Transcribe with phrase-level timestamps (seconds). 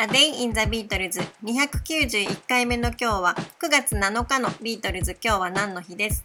[0.00, 5.16] A Day in the Beatles 291回目の今日は9月7日のビートルズ。
[5.20, 6.24] 今日は何の日です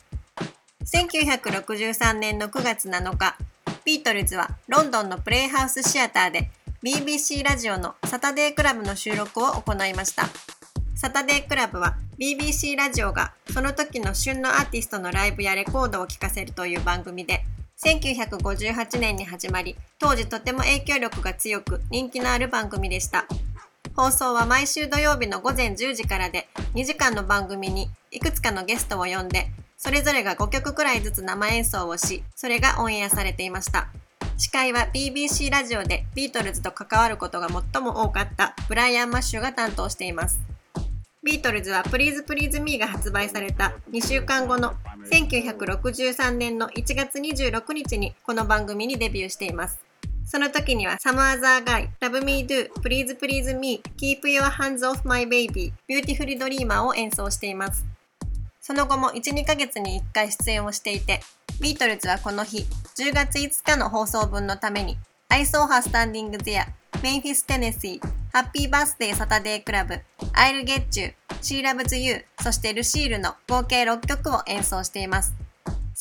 [0.86, 3.36] ？1963年の9月7日。
[3.84, 6.52] ビートルズはロンドンのプレイハウスシアターで
[6.84, 10.28] BBC ラジオのサタデークラブの収録を行いました。
[10.94, 17.44] サタデークラブは BBC ラジオがその時の旬のアーティストのライブやレコードを聴かせるという番組で
[17.84, 23.26] 1958年に始まり当時とても影響力が強く人気のある番組でした。
[23.96, 33.90] 放送は毎週土曜日の午前10時からで、2時間の番組にいくつかのゲストを呼んで、それぞれが5曲くらいずつ生演奏をし、それがオンエアされていました。
[34.38, 40.40] 司会は BBC ラジオでビートルズと関わることが最も多かったブライアン・マッシュが担当しています。
[41.24, 44.74] ビートルズは Please Please Me が発売された2週間後の
[45.12, 49.93] 1963年の1月26日にこの番組にデビューしています。
[50.26, 55.74] その時には Some Other Guy, Love Me Do, Please Please Me, Keep Your Hands Off My Baby,
[55.88, 57.86] Beautiful Dreamer を演奏しています。
[58.62, 61.22] その後も1、2ヶ月に1回出演をしていて、
[61.62, 62.66] ビートルズはこの日、
[62.98, 64.98] 10月5日の放送分のために、
[65.30, 66.66] I Saw Her Standing There,
[67.02, 68.00] Memphis Tennessee,
[68.34, 70.02] Happy Birthday Saturday Club,
[70.34, 75.34] I'll Get You, She Loves You, そしてルシールの合計6曲を演奏しています。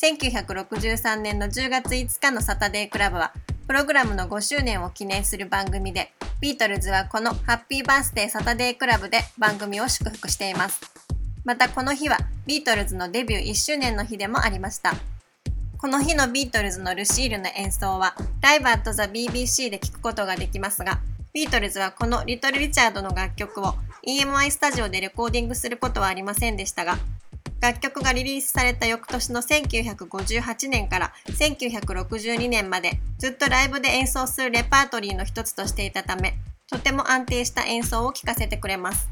[0.01, 3.33] 1963年の10月5日のサタデークラブは
[3.65, 6.11] プログラムの5周年を記念する番組で、
[6.41, 10.81] ビートルズはこのハッピーバースデーサタデークラブで番組を祝福しています。
[11.45, 14.93] またこの日はビートルズのデビュー1周年の日でもありました。
[15.77, 20.99] この日のビートルズのルシールの演奏はライブアットザ BBC で聴くことができますが、
[21.33, 26.97] ビートルズはこのリトル・リチャードの楽曲を EMI スタジオでレコーディングすることはありませんでしたが、
[27.63, 36.33] 楽曲がリリースされた翌年の1958年から1962年までずっとライブで演奏するレパートリーの一つとしていたため、
[36.69, 39.07] とても安定した演奏を聴かせてくれます。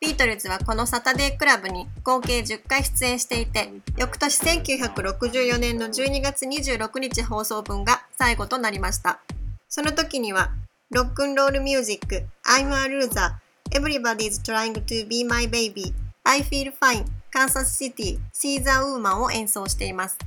[0.00, 9.20] ビートルズはこのサタデークラブに合計10回出演していて、翌年1964年の12月26日放送分が最後となりました。
[9.68, 10.52] その時には、
[10.90, 13.32] ロックンロールミュージック、I'm a loser,
[13.72, 15.92] Everybody's trying to be my baby,
[16.24, 20.18] I feel fine, カンサスシティ、シーザーウーマンを演奏しています。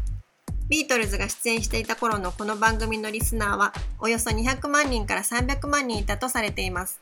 [0.70, 7.00] ビートルズが出演していた頃のこの番組のリスナーはおよそ200万人から300万人いたとされています。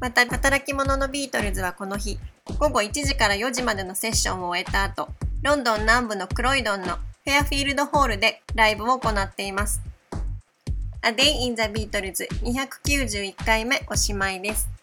[0.00, 2.18] また、働き者のビートルズはこの日、
[2.58, 5.08] 午後1時から4時までのセッションを終えた後、
[5.42, 9.82] ロンドン南部のクロイドンのフェアフィールドホールでライブを行っています。
[11.02, 14.79] A Day in the Beatles 291回目おしまいです。